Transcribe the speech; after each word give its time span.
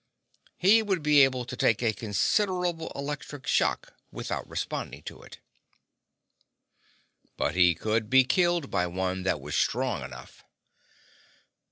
He 0.57 0.81
would 0.81 1.03
be 1.03 1.21
able 1.23 1.45
to 1.45 1.55
take 1.55 1.83
a 1.83 1.93
considerable 1.93 2.91
electric 2.95 3.45
shock 3.45 3.93
without 4.11 4.49
responding 4.49 5.03
to 5.03 5.21
it. 5.21 5.37
But 7.37 7.53
he 7.53 7.75
could 7.75 8.09
be 8.09 8.23
killed 8.23 8.71
by 8.71 8.87
one 8.87 9.21
that 9.21 9.39
was 9.39 9.55
strong 9.55 10.01
enough. 10.01 10.43